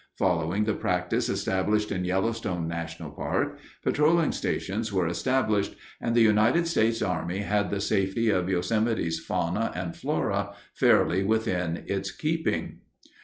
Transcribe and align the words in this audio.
Following 0.17 0.63
the 0.63 0.73
practice 0.73 1.29
established 1.29 1.91
in 1.91 2.05
Yellowstone 2.05 2.67
National 2.67 3.11
Park, 3.11 3.59
patrolling 3.83 4.31
stations 4.31 4.91
were 4.91 5.05
established, 5.05 5.75
and 6.01 6.15
the 6.15 6.23
United 6.23 6.65
States 6.65 7.03
Army 7.03 7.37
had 7.41 7.69
the 7.69 7.79
safety 7.79 8.31
of 8.31 8.49
Yosemite's 8.49 9.19
fauna 9.19 9.71
and 9.75 9.95
flora 9.95 10.55
fairly 10.73 11.23
within 11.23 11.83
its 11.85 12.09
keeping. 12.09 12.79